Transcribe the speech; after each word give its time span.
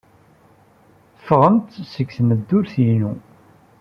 Ffɣemt 1.19 1.71
seg 1.93 2.07
tmeddurt-inu. 2.17 3.11